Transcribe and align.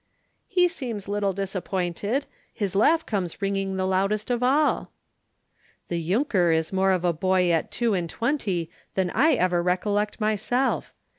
"He 0.47 0.67
seems 0.67 1.07
little 1.07 1.31
disappointed. 1.31 2.25
His 2.51 2.73
laugh 2.73 3.05
comes 3.05 3.39
ringing 3.39 3.77
the 3.77 3.85
loudest 3.85 4.31
of 4.31 4.41
all." 4.41 4.89
"The 5.89 6.03
Junker 6.09 6.51
is 6.51 6.73
more 6.73 6.89
of 6.89 7.05
a 7.05 7.13
boy 7.13 7.51
at 7.51 7.69
two 7.69 7.93
and 7.93 8.09
twenty 8.09 8.71
than 8.95 9.11
I 9.11 9.33
ever 9.33 9.61
recollect 9.61 10.19
myself! 10.19 10.91